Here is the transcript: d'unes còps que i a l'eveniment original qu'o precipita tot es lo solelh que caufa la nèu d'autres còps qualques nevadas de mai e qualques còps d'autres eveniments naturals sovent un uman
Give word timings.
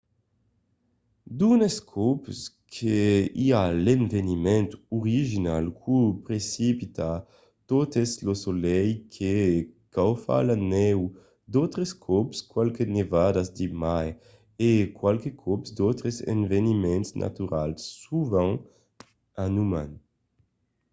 d'unes 1.37 1.75
còps 1.93 2.39
que 2.75 2.99
i 3.45 3.47
a 3.61 3.63
l'eveniment 3.85 4.69
original 4.99 5.63
qu'o 5.81 5.99
precipita 6.27 7.11
tot 7.69 7.89
es 8.03 8.11
lo 8.25 8.33
solelh 8.43 8.95
que 9.15 9.33
caufa 9.95 10.37
la 10.49 10.57
nèu 10.75 10.99
d'autres 11.53 11.91
còps 12.07 12.37
qualques 12.51 12.91
nevadas 12.97 13.47
de 13.57 13.65
mai 13.83 14.07
e 14.69 14.71
qualques 14.99 15.37
còps 15.45 15.67
d'autres 15.77 16.17
eveniments 16.35 17.09
naturals 17.23 17.81
sovent 18.03 18.57
un 19.45 19.53
uman 19.65 19.89